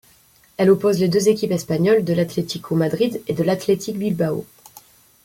Elle 0.57 0.71
oppose 0.71 0.97
les 0.99 1.09
deux 1.09 1.29
équipes 1.29 1.51
espagnoles 1.51 2.03
de 2.03 2.13
l'Atlético 2.13 2.73
Madrid 2.75 3.21
et 3.27 3.35
de 3.35 3.43
l'Athletic 3.43 3.99
Bilbao. 3.99 4.47